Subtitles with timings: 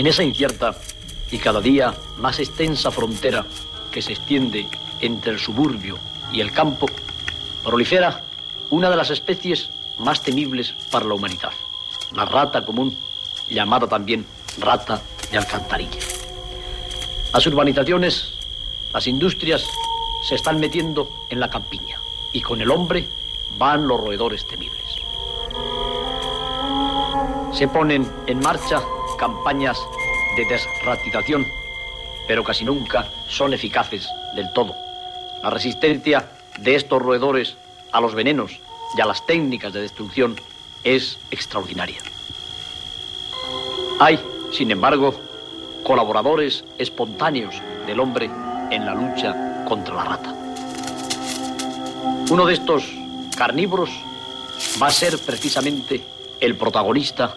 [0.00, 0.74] En esa incierta
[1.30, 3.44] y cada día más extensa frontera
[3.92, 4.66] que se extiende
[5.02, 5.98] entre el suburbio
[6.32, 6.86] y el campo,
[7.62, 8.24] prolifera
[8.70, 9.68] una de las especies
[9.98, 11.52] más temibles para la humanidad,
[12.14, 12.96] la rata común,
[13.50, 14.24] llamada también
[14.58, 16.00] rata de alcantarilla.
[17.34, 18.38] Las urbanizaciones,
[18.94, 19.66] las industrias
[20.26, 22.00] se están metiendo en la campiña
[22.32, 23.06] y con el hombre
[23.58, 24.96] van los roedores temibles.
[27.52, 28.80] Se ponen en marcha
[29.20, 29.78] campañas
[30.34, 31.46] de desratización,
[32.26, 34.74] pero casi nunca son eficaces del todo.
[35.42, 36.26] La resistencia
[36.58, 37.56] de estos roedores
[37.92, 38.58] a los venenos
[38.96, 40.36] y a las técnicas de destrucción
[40.84, 42.00] es extraordinaria.
[44.00, 44.18] Hay,
[44.52, 45.14] sin embargo,
[45.84, 48.30] colaboradores espontáneos del hombre
[48.70, 50.34] en la lucha contra la rata.
[52.30, 52.84] Uno de estos
[53.36, 53.90] carnívoros
[54.80, 56.00] va a ser precisamente
[56.40, 57.36] el protagonista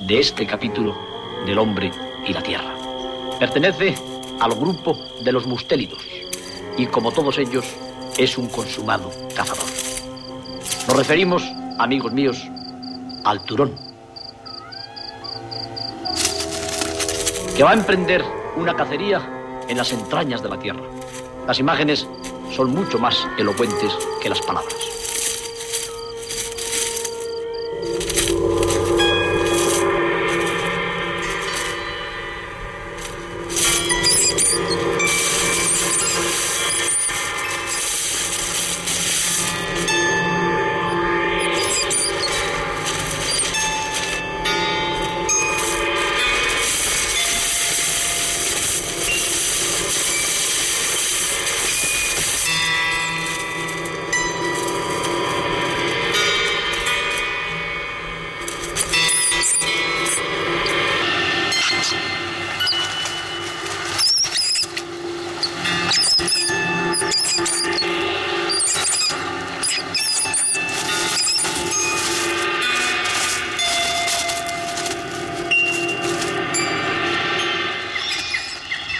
[0.00, 1.17] de este capítulo
[1.48, 1.90] del hombre
[2.26, 2.74] y la tierra.
[3.38, 3.94] Pertenece
[4.38, 6.06] al grupo de los mustélidos
[6.76, 7.64] y como todos ellos
[8.18, 9.64] es un consumado cazador.
[10.86, 11.42] Nos referimos,
[11.78, 12.46] amigos míos,
[13.24, 13.74] al turón,
[17.56, 18.22] que va a emprender
[18.56, 20.82] una cacería en las entrañas de la tierra.
[21.46, 22.06] Las imágenes
[22.54, 24.87] son mucho más elocuentes que las palabras.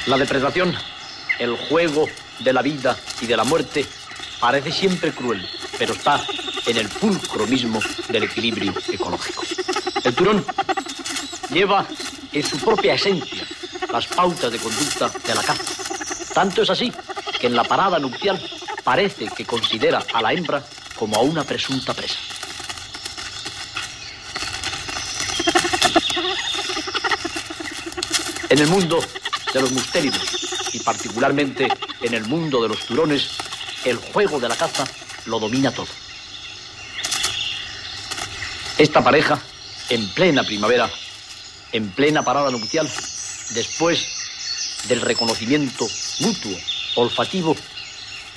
[0.09, 0.75] La depredación,
[1.39, 2.09] el juego
[2.39, 3.85] de la vida y de la muerte,
[4.41, 5.47] parece siempre cruel,
[5.79, 6.25] pero está
[6.65, 7.79] en el pulcro mismo
[8.09, 9.43] del equilibrio ecológico.
[10.03, 10.47] El turón
[11.51, 11.87] lleva
[12.33, 13.47] en su propia esencia
[13.93, 16.33] las pautas de conducta de la caza.
[16.33, 16.91] Tanto es así
[17.39, 18.43] que en la parada nupcial
[18.83, 20.65] parece que considera a la hembra
[20.99, 22.19] como a una presunta presa.
[28.49, 29.01] En el mundo
[29.53, 30.23] de los mustéridos
[30.73, 31.69] y particularmente
[32.03, 33.29] en el mundo de los turones,
[33.85, 34.85] el juego de la caza
[35.27, 35.89] lo domina todo.
[38.77, 39.41] Esta pareja,
[39.89, 40.91] en plena primavera,
[41.73, 42.89] en plena parada nupcial,
[43.55, 44.07] después
[44.89, 45.87] del reconocimiento
[46.21, 46.57] mutuo,
[46.97, 47.57] olfativo,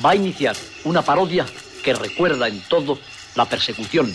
[0.04, 1.46] va a iniciar una parodia
[1.84, 3.00] que recuerda en todo
[3.36, 4.14] la persecución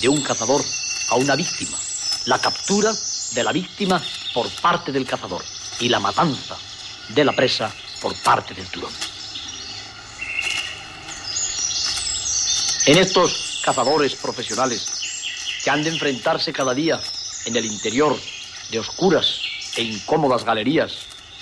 [0.00, 0.62] de un cazador
[1.10, 1.76] a una víctima,
[2.26, 2.92] la captura
[3.34, 4.00] de la víctima
[4.32, 5.42] por parte del cazador
[5.80, 6.56] y la matanza
[7.08, 8.92] de la presa por parte del turón.
[12.86, 17.00] En estos cazadores profesionales que han de enfrentarse cada día
[17.44, 18.16] en el interior
[18.70, 19.40] de oscuras
[19.76, 20.92] e incómodas galerías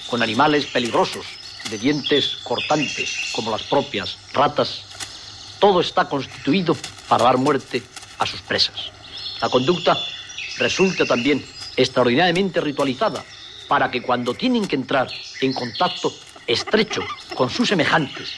[0.08, 1.26] con animales peligrosos
[1.70, 4.82] de dientes cortantes como las propias ratas,
[5.58, 6.76] todo está constituido
[7.08, 7.82] para dar muerte
[8.18, 8.90] a sus presas.
[9.40, 9.96] La conducta
[10.58, 11.44] resulta también
[11.76, 13.24] extraordinariamente ritualizada
[13.68, 15.08] para que cuando tienen que entrar
[15.40, 16.12] en contacto
[16.46, 17.02] estrecho
[17.34, 18.32] con sus semejantes,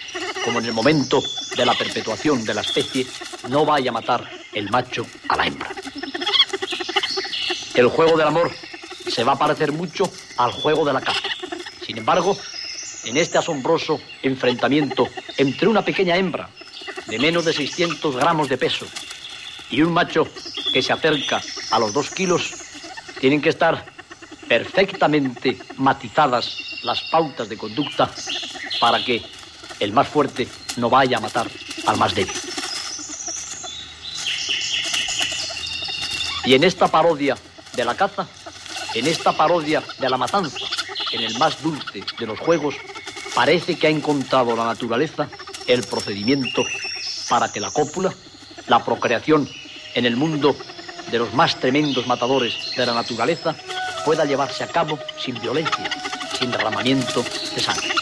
[0.45, 1.23] como en el momento
[1.57, 3.07] de la perpetuación de la especie,
[3.49, 5.71] no vaya a matar el macho a la hembra.
[7.75, 8.51] El juego del amor
[9.09, 11.29] se va a parecer mucho al juego de la caza.
[11.87, 12.37] Sin embargo,
[13.05, 16.51] en este asombroso enfrentamiento entre una pequeña hembra
[17.07, 18.87] de menos de 600 gramos de peso
[19.71, 20.27] y un macho
[20.73, 21.41] que se acerca
[21.71, 22.53] a los dos kilos,
[23.21, 23.85] tienen que estar
[24.51, 28.11] perfectamente matizadas las pautas de conducta
[28.81, 29.23] para que
[29.79, 31.47] el más fuerte no vaya a matar
[31.87, 32.35] al más débil.
[36.45, 37.37] Y en esta parodia
[37.77, 38.27] de la caza,
[38.97, 40.67] en esta parodia de la matanza,
[41.13, 42.75] en el más dulce de los juegos,
[43.37, 45.29] parece que ha encontrado la naturaleza
[45.69, 46.65] el procedimiento
[47.29, 48.13] para que la cópula,
[48.67, 49.49] la procreación
[49.95, 50.57] en el mundo
[51.09, 53.55] de los más tremendos matadores de la naturaleza,
[54.05, 55.91] pueda llevarse a cabo sin violencia,
[56.39, 58.00] sin derramamiento de sangre.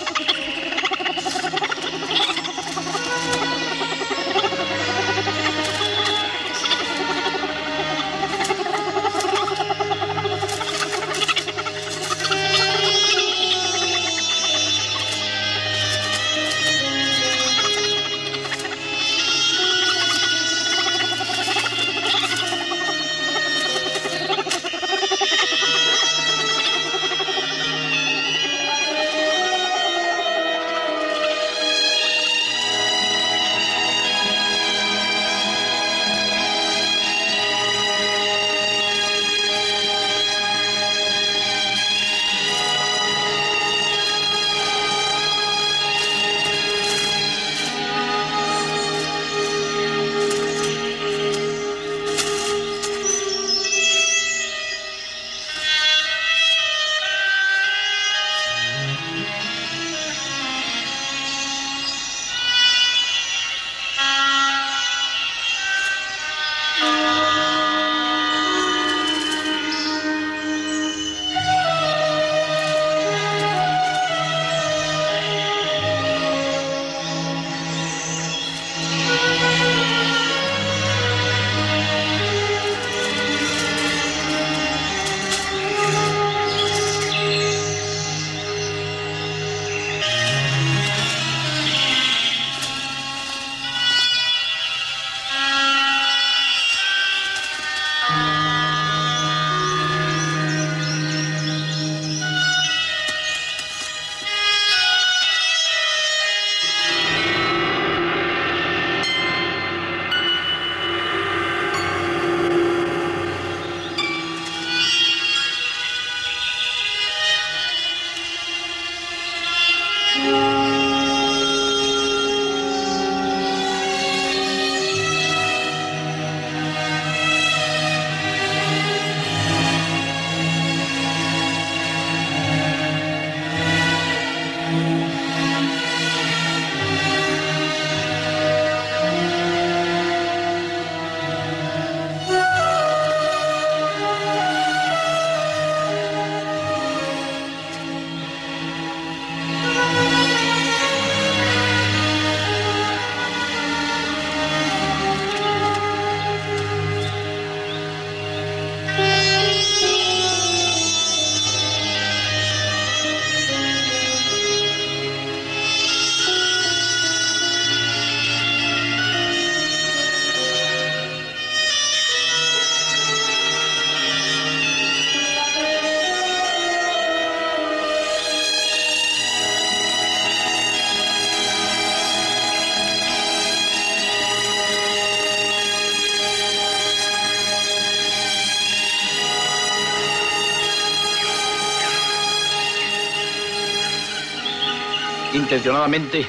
[195.39, 196.27] Intencionadamente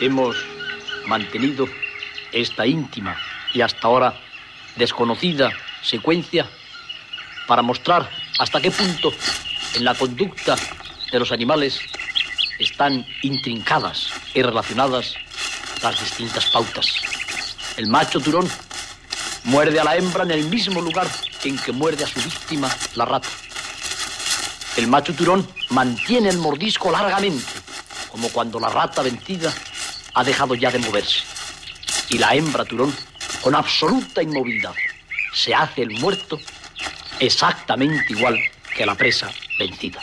[0.00, 0.34] hemos
[1.06, 1.66] mantenido
[2.32, 3.14] esta íntima
[3.52, 4.18] y hasta ahora
[4.76, 5.50] desconocida
[5.82, 6.48] secuencia
[7.46, 8.08] para mostrar
[8.38, 9.12] hasta qué punto
[9.74, 10.56] en la conducta
[11.12, 11.80] de los animales
[12.58, 15.14] están intrincadas y relacionadas
[15.82, 16.86] las distintas pautas.
[17.76, 18.48] El macho turón
[19.44, 21.06] muerde a la hembra en el mismo lugar
[21.44, 23.28] en que muerde a su víctima la rata.
[24.78, 27.65] El macho turón mantiene el mordisco largamente,
[28.16, 29.52] como cuando la rata vencida
[30.14, 31.20] ha dejado ya de moverse.
[32.08, 32.96] Y la hembra turón,
[33.42, 34.72] con absoluta inmovilidad,
[35.34, 36.38] se hace el muerto
[37.20, 38.38] exactamente igual
[38.74, 40.00] que la presa vencida.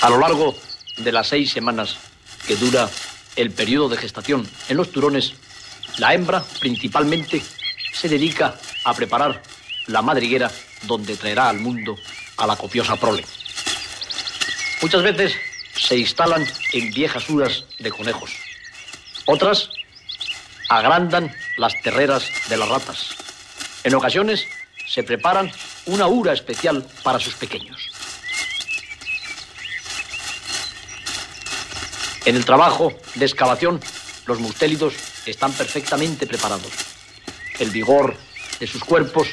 [0.00, 0.56] A lo largo
[0.96, 1.96] de las seis semanas
[2.48, 2.90] que dura
[3.36, 5.34] el periodo de gestación en los turones,
[5.98, 7.42] la hembra principalmente
[7.92, 9.42] se dedica a preparar
[9.86, 10.50] la madriguera
[10.82, 11.96] donde traerá al mundo
[12.36, 13.24] a la copiosa prole.
[14.82, 15.34] Muchas veces
[15.76, 18.30] se instalan en viejas uras de conejos.
[19.26, 19.70] Otras
[20.68, 23.16] agrandan las terreras de las ratas.
[23.84, 24.44] En ocasiones
[24.86, 25.50] se preparan
[25.86, 27.93] una ura especial para sus pequeños.
[32.24, 33.80] En el trabajo de excavación,
[34.26, 34.94] los mustélidos
[35.26, 36.72] están perfectamente preparados.
[37.58, 38.16] El vigor
[38.58, 39.28] de sus cuerpos,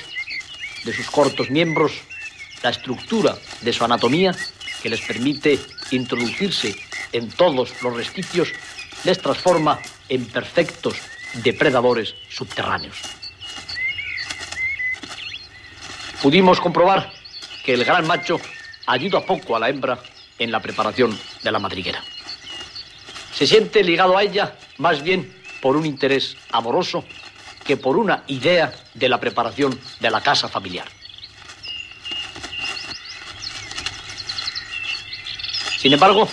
[0.83, 1.93] de sus cortos miembros,
[2.61, 4.35] la estructura de su anatomía,
[4.83, 5.57] que les permite
[5.91, 6.75] introducirse
[7.13, 8.49] en todos los resquicios,
[9.05, 9.79] les transforma
[10.09, 10.95] en perfectos
[11.35, 12.97] depredadores subterráneos.
[16.21, 17.09] Pudimos comprobar
[17.63, 18.37] que el gran macho
[18.85, 19.97] ayuda poco a la hembra
[20.37, 22.03] en la preparación de la madriguera
[23.41, 27.03] se siente ligado a ella más bien por un interés amoroso
[27.65, 30.87] que por una idea de la preparación de la casa familiar.
[35.79, 36.29] Sin embargo,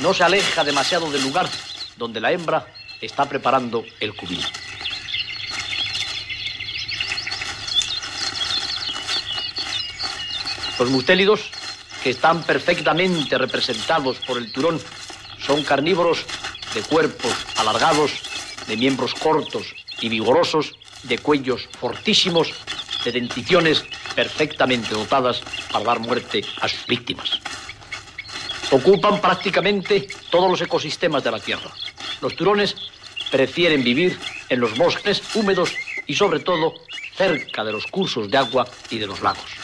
[0.00, 1.48] no se aleja demasiado del lugar
[1.96, 2.66] donde la hembra
[3.00, 4.44] está preparando el cubil.
[10.76, 11.52] Los mustélidos,
[12.02, 14.80] que están perfectamente representados por el turón,
[15.48, 16.26] son carnívoros
[16.74, 18.12] de cuerpos alargados,
[18.66, 20.74] de miembros cortos y vigorosos,
[21.04, 22.52] de cuellos fortísimos,
[23.02, 23.82] de denticiones
[24.14, 27.40] perfectamente dotadas para dar muerte a sus víctimas.
[28.70, 31.70] Ocupan prácticamente todos los ecosistemas de la Tierra.
[32.20, 32.76] Los turones
[33.30, 34.18] prefieren vivir
[34.50, 35.72] en los bosques húmedos
[36.06, 36.74] y sobre todo
[37.16, 39.57] cerca de los cursos de agua y de los lagos.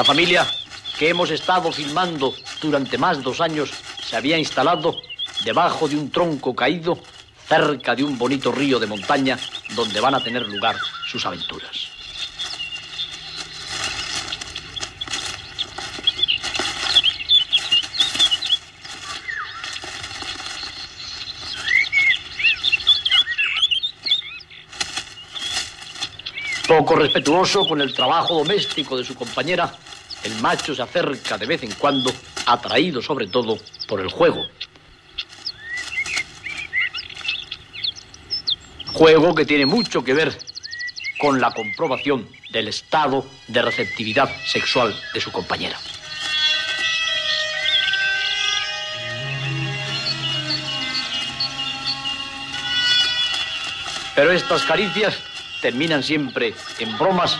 [0.00, 0.46] La familia
[0.98, 3.70] que hemos estado filmando durante más de dos años
[4.02, 4.96] se había instalado
[5.44, 6.98] debajo de un tronco caído
[7.46, 9.38] cerca de un bonito río de montaña
[9.74, 10.76] donde van a tener lugar
[11.06, 11.89] sus aventuras.
[26.96, 29.72] Respetuoso con el trabajo doméstico de su compañera,
[30.24, 32.12] el macho se acerca de vez en cuando,
[32.46, 33.56] atraído sobre todo
[33.86, 34.44] por el juego.
[38.92, 40.36] Juego que tiene mucho que ver
[41.18, 45.78] con la comprobación del estado de receptividad sexual de su compañera.
[54.14, 55.29] Pero estas caricias
[55.60, 57.38] terminan siempre en bromas,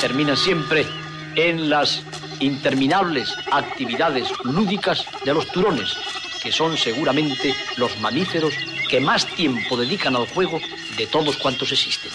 [0.00, 0.86] terminan siempre
[1.34, 2.02] en las
[2.40, 5.96] interminables actividades lúdicas de los turones,
[6.42, 8.54] que son seguramente los mamíferos
[8.88, 10.60] que más tiempo dedican al juego
[10.96, 12.10] de todos cuantos existen.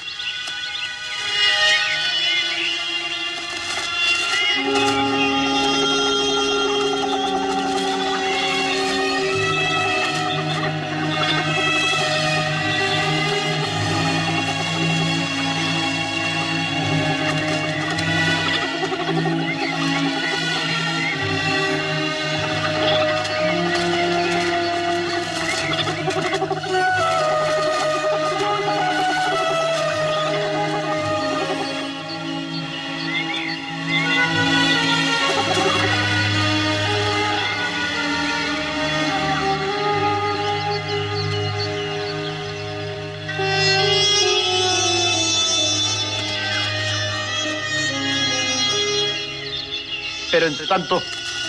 [50.74, 51.04] Tanto,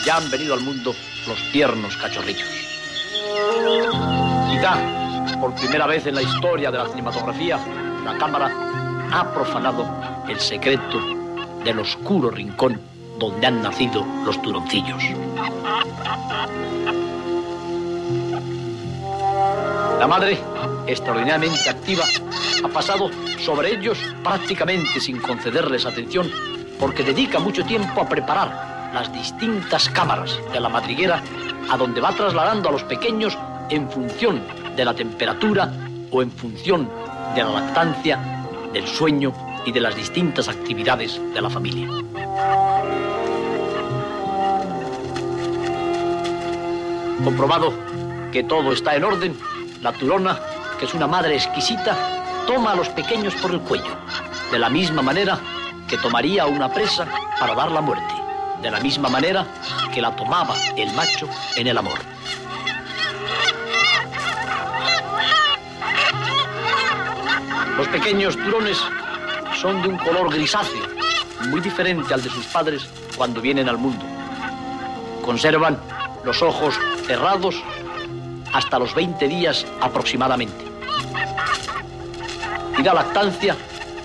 [0.05, 0.95] ya han venido al mundo
[1.27, 2.47] los tiernos cachorrillos.
[4.51, 4.77] Quizá,
[5.41, 7.59] por primera vez en la historia de la cinematografía,
[8.05, 8.53] la cámara
[9.11, 9.89] ha profanado
[10.29, 11.01] el secreto
[11.65, 12.79] del oscuro rincón
[13.19, 15.03] donde han nacido los turoncillos.
[20.01, 20.39] La madre,
[20.87, 22.05] extraordinariamente activa,
[22.63, 26.31] ha pasado sobre ellos prácticamente sin concederles atención
[26.79, 31.21] porque dedica mucho tiempo a preparar las distintas cámaras de la madriguera
[31.69, 33.37] a donde va trasladando a los pequeños
[33.69, 34.41] en función
[34.77, 35.73] de la temperatura
[36.13, 36.89] o en función
[37.35, 38.21] de la lactancia,
[38.73, 39.33] del sueño
[39.67, 41.89] y de las distintas actividades de la familia.
[47.25, 47.73] Comprobado
[48.31, 49.37] que todo está en orden,
[49.83, 50.39] la turona,
[50.79, 51.97] que es una madre exquisita,
[52.47, 53.97] toma a los pequeños por el cuello,
[54.53, 55.39] de la misma manera
[55.89, 57.07] que tomaría una presa
[57.41, 58.14] para dar la muerte,
[58.65, 59.47] de la misma manera
[59.93, 61.99] que la tomaba el macho en el amor.
[67.77, 68.79] Los pequeños turones
[69.61, 70.83] son de un color grisáceo,
[71.51, 74.03] muy diferente al de sus padres cuando vienen al mundo.
[75.23, 75.79] Conservan
[76.25, 76.75] los ojos
[77.07, 77.63] cerrados
[78.55, 80.65] hasta los 20 días aproximadamente.
[82.79, 83.57] Y la lactancia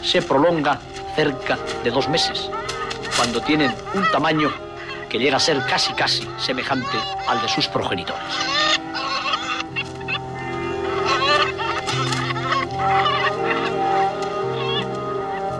[0.03, 0.81] se prolonga
[1.15, 2.51] cerca de dos meses,
[3.19, 4.49] cuando tienen un tamaño
[5.09, 6.97] que llega a ser casi casi semejante
[7.27, 8.23] al de sus progenitores.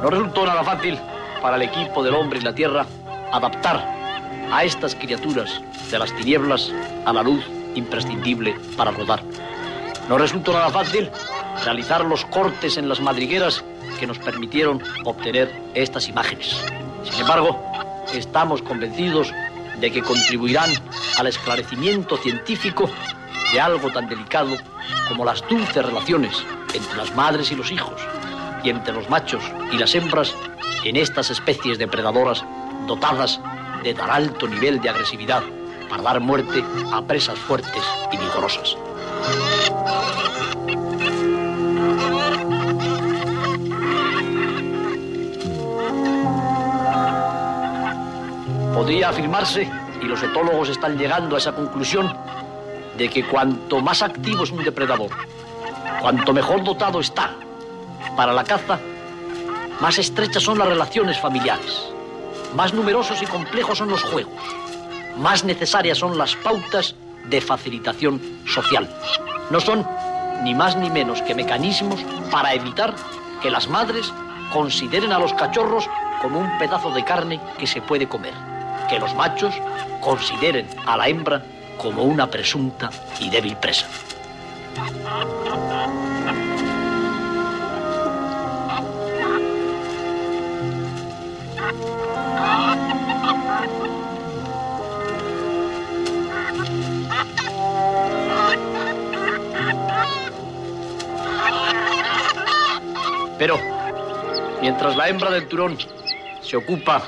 [0.01, 0.97] No resultó nada fácil
[1.41, 2.85] para el equipo del hombre y la tierra
[3.33, 3.85] adaptar
[4.53, 6.71] a estas criaturas de las tinieblas
[7.03, 9.21] a la luz imprescindible para rodar.
[10.07, 11.11] No resultó nada fácil
[11.65, 13.65] realizar los cortes en las madrigueras
[13.99, 16.63] que nos permitieron obtener estas imágenes.
[17.11, 17.59] Sin embargo,
[18.13, 19.31] estamos convencidos
[19.79, 20.69] de que contribuirán
[21.17, 22.89] al esclarecimiento científico
[23.53, 24.55] de algo tan delicado
[25.07, 27.99] como las dulces relaciones entre las madres y los hijos,
[28.63, 30.35] y entre los machos y las hembras
[30.83, 32.43] en estas especies depredadoras
[32.87, 33.39] dotadas
[33.83, 35.43] de tan alto nivel de agresividad
[35.89, 38.77] para dar muerte a presas fuertes y vigorosas.
[48.89, 49.69] Podría afirmarse,
[50.01, 52.11] y los etólogos están llegando a esa conclusión,
[52.97, 55.11] de que cuanto más activo es un depredador,
[56.01, 57.35] cuanto mejor dotado está
[58.17, 58.79] para la caza,
[59.79, 61.87] más estrechas son las relaciones familiares,
[62.55, 64.33] más numerosos y complejos son los juegos,
[65.19, 68.89] más necesarias son las pautas de facilitación social.
[69.51, 69.85] No son
[70.41, 72.95] ni más ni menos que mecanismos para evitar
[73.39, 74.11] que las madres
[74.51, 75.87] consideren a los cachorros
[76.23, 78.33] como un pedazo de carne que se puede comer,
[78.89, 79.53] que los machos
[80.01, 81.43] consideren a la hembra
[81.77, 83.85] como una presunta y débil presa.
[103.37, 103.57] Pero,
[104.61, 105.77] mientras la hembra del turón
[106.41, 107.03] se ocupa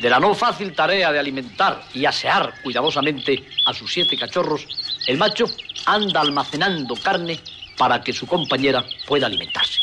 [0.00, 4.66] de la no fácil tarea de alimentar y asear cuidadosamente a sus siete cachorros,
[5.06, 5.46] el macho
[5.86, 7.40] anda almacenando carne
[7.76, 9.80] para que su compañera pueda alimentarse.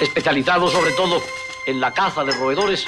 [0.00, 1.22] Especializado sobre todo
[1.66, 2.84] en la caza de roedores,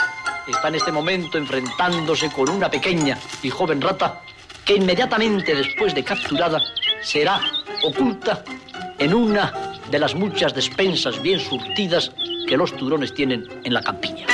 [0.49, 4.21] está en este momento enfrentándose con una pequeña y joven rata
[4.65, 6.61] que inmediatamente después de capturada
[7.03, 7.41] será
[7.83, 8.43] oculta
[8.99, 9.53] en una
[9.91, 12.13] de las muchas despensas bien surtidas
[12.47, 14.27] que los turones tienen en la campiña.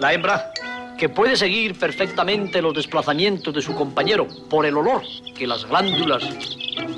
[0.00, 0.52] La hembra,
[0.98, 5.02] que puede seguir perfectamente los desplazamientos de su compañero por el olor
[5.36, 6.22] que las glándulas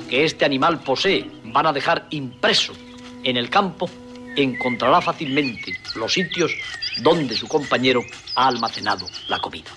[0.09, 2.73] que este animal posee van a dejar impreso
[3.23, 3.89] en el campo,
[4.43, 6.51] encontrará fácilmente los sitios
[7.01, 8.01] donde su compañero
[8.35, 9.71] ha almacenado la comida.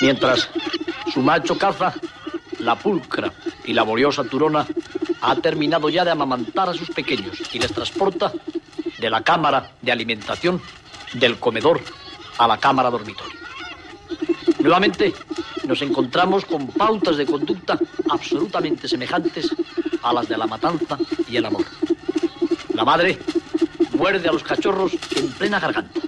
[0.00, 0.50] Mientras
[1.14, 1.94] su macho caza,
[2.58, 3.32] la pulcra
[3.64, 4.66] y laboriosa turona
[5.22, 8.30] ha terminado ya de amamantar a sus pequeños y les transporta
[8.98, 10.60] de la cámara de alimentación
[11.14, 11.80] del comedor
[12.38, 13.38] a la cámara dormitorio.
[14.60, 15.12] Nuevamente
[15.66, 19.54] nos encontramos con pautas de conducta absolutamente semejantes
[20.02, 20.98] a las de la matanza
[21.28, 21.64] y el amor.
[22.74, 23.18] La madre
[23.92, 26.00] muerde a los cachorros en plena garganta,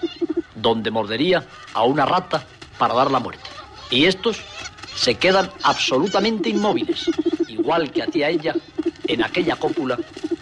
[0.55, 2.45] donde mordería a una rata
[2.79, 3.49] para dar la muerte.
[3.91, 4.41] Y estos
[4.95, 7.11] se quedan absolutamente inmóviles,
[7.49, 8.55] igual que hacía ella
[9.07, 9.99] en aquella cópula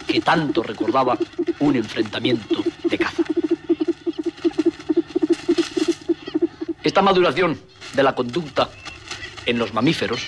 [0.07, 1.17] que tanto recordaba
[1.59, 3.24] un enfrentamiento de caza.
[6.85, 7.59] Esta maduración
[7.95, 8.69] de la conducta
[9.47, 10.21] en los mamíferos,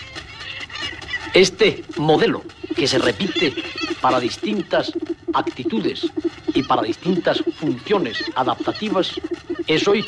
[1.36, 2.42] este modelo
[2.76, 3.54] que se repite
[4.02, 4.92] para distintas
[5.36, 6.08] actitudes
[6.56, 9.22] y para distintas funciones adaptativas,
[9.68, 10.04] es hoy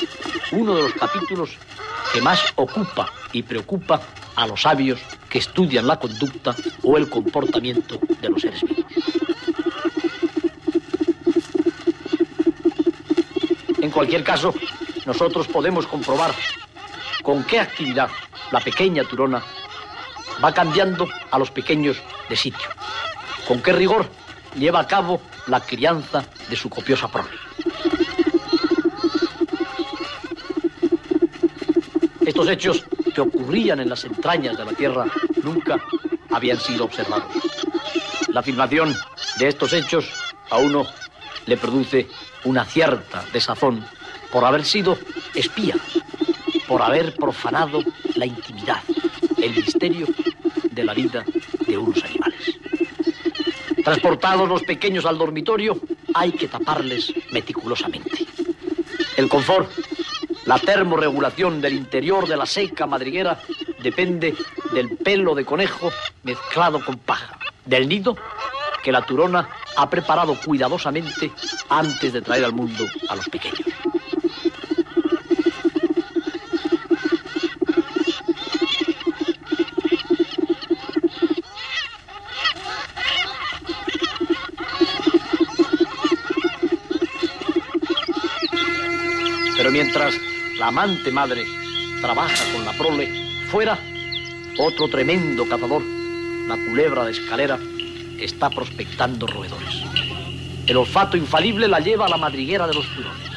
[0.52, 1.52] uno de los capítulos
[2.12, 4.02] que más ocupa y preocupa
[4.36, 8.86] a los sabios que estudian la conducta o el comportamiento de los seres vivos.
[13.82, 14.52] En cualquier caso,
[15.10, 16.36] nosotros podemos comprobar
[17.24, 18.12] con qué actividad
[18.52, 19.42] la pequeña turona
[20.44, 21.98] va cambiando a los pequeños
[22.30, 22.70] de sitio,
[23.48, 24.08] con qué rigor
[24.56, 27.32] lleva a cabo la crianza de su copiosa prole.
[32.24, 35.06] Estos hechos que ocurrían en las entrañas de la Tierra
[35.42, 35.84] nunca
[36.30, 37.34] habían sido observados.
[38.28, 38.96] La afirmación
[39.40, 40.08] de estos hechos
[40.52, 40.86] a uno
[41.48, 42.08] le produce
[42.44, 43.84] una cierta desazón
[44.32, 44.98] por haber sido
[45.34, 45.76] espía,
[46.68, 47.82] por haber profanado
[48.16, 48.82] la intimidad,
[49.38, 50.08] el misterio
[50.72, 51.24] de la vida
[51.68, 52.58] de unos animales.
[53.84, 55.80] Transportados los pequeños al dormitorio,
[56.14, 58.26] hay que taparles meticulosamente.
[59.18, 59.70] El confort,
[60.46, 63.40] la termorregulación del interior de la seca madriguera
[63.82, 64.36] depende
[64.74, 65.92] del pelo de conejo
[66.24, 68.16] mezclado con paja, del nido
[68.84, 71.32] que la turona ha preparado cuidadosamente
[71.70, 73.60] antes de traer al mundo a los pequeños.
[89.58, 90.16] Pero mientras
[90.60, 91.46] la amante madre
[92.02, 93.10] trabaja con la prole,
[93.50, 93.80] fuera,
[94.58, 95.82] otro tremendo cazador,
[96.48, 97.58] la culebra de escalera,
[98.20, 99.84] está prospectando roedores.
[100.68, 103.30] El olfato infalible la lleva a la madriguera de los turones.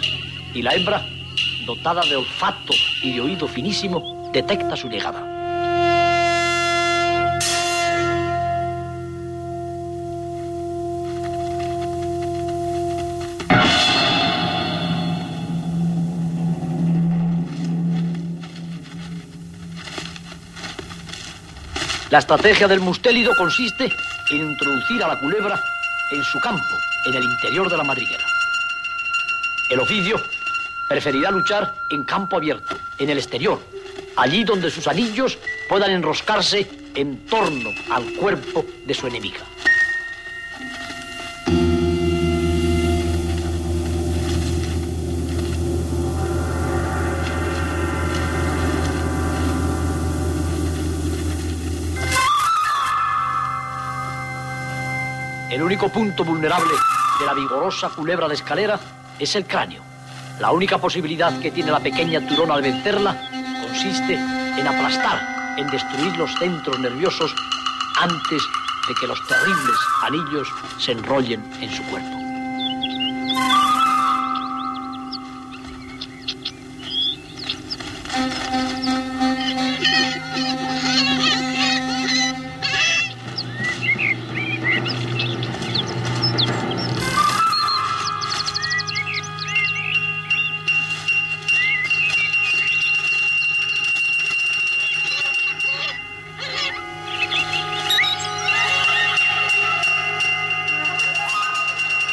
[0.52, 1.06] Y la hembra,
[1.64, 5.32] dotada de olfato y de oído finísimo, detecta su llegada.
[22.12, 23.90] La estrategia del mustélido consiste
[24.31, 25.59] en introducir a la culebra
[26.11, 28.22] en su campo, en el interior de la madriguera.
[29.70, 30.20] El oficio
[30.90, 33.59] preferirá luchar en campo abierto, en el exterior,
[34.14, 35.38] allí donde sus anillos
[35.70, 39.40] puedan enroscarse en torno al cuerpo de su enemiga.
[55.72, 56.74] Único punto vulnerable
[57.18, 58.78] de la vigorosa culebra de escalera
[59.18, 59.82] es el cráneo.
[60.38, 63.16] La única posibilidad que tiene la pequeña turona de vencerla
[63.66, 67.35] consiste en aplastar, en destruir los centros nerviosos
[67.98, 68.42] antes
[68.87, 72.21] de que los terribles anillos se enrollen en su cuerpo.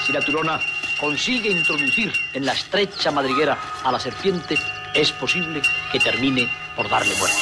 [0.10, 0.60] Si la turona
[1.00, 4.58] consigue introducir en la estrecha madriguera a la serpiente,
[4.96, 7.38] es posible que termine por darle muerte.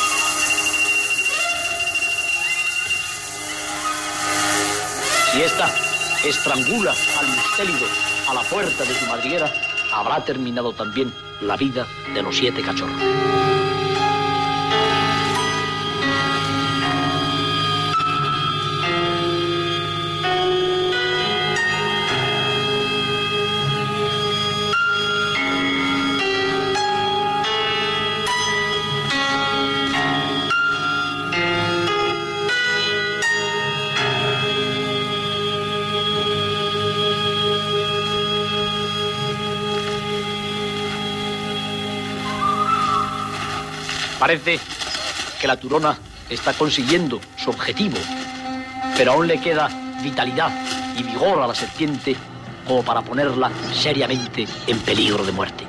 [5.31, 5.73] Si esta
[6.25, 7.87] estrangula al mustélido
[8.27, 9.49] a la puerta de su madriguera,
[9.93, 13.56] habrá terminado también la vida de los siete cachorros.
[44.19, 44.59] Parece
[45.39, 45.95] que la turona
[46.27, 47.97] está consiguiendo su objetivo,
[48.97, 49.69] pero aún le queda
[50.01, 50.51] vitalidad
[50.97, 52.15] y vigor a la serpiente
[52.65, 55.67] como para ponerla seriamente en peligro de muerte.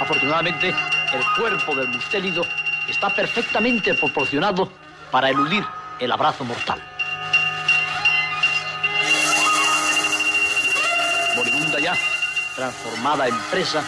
[0.00, 2.44] Afortunadamente, el cuerpo del mustélido
[2.88, 4.83] está perfectamente proporcionado
[5.14, 5.64] para eludir
[6.00, 6.82] el abrazo mortal.
[11.36, 11.96] Moribunda ya,
[12.56, 13.84] transformada en presa,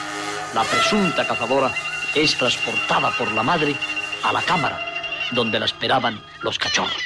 [0.55, 1.73] la presunta cazadora
[2.15, 3.75] es transportada por la madre
[4.23, 4.79] a la cámara
[5.33, 7.03] donde la esperaban los cachorros.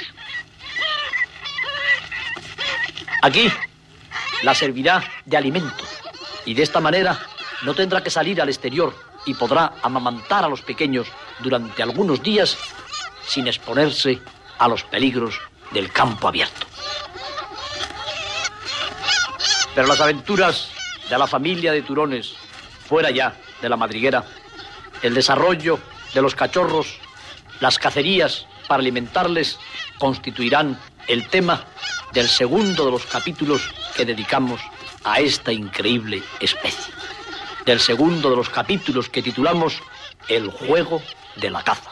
[3.22, 3.50] Aquí
[4.42, 5.84] la servirá de alimento
[6.44, 7.18] y de esta manera
[7.62, 11.06] no tendrá que salir al exterior y podrá amamantar a los pequeños
[11.38, 12.58] durante algunos días
[13.26, 14.20] sin exponerse
[14.58, 16.66] a los peligros del campo abierto.
[19.74, 20.70] Pero las aventuras
[21.08, 22.34] de la familia de Turones,
[22.88, 24.24] fuera ya de la madriguera,
[25.02, 25.78] el desarrollo
[26.12, 26.98] de los cachorros,
[27.60, 29.58] las cacerías para alimentarles,
[29.98, 31.64] constituirán el tema
[32.12, 33.62] del segundo de los capítulos
[33.94, 34.60] que dedicamos
[35.04, 36.94] a esta increíble especie.
[37.64, 39.80] Del segundo de los capítulos que titulamos
[40.28, 41.02] El juego
[41.36, 41.90] de la caza.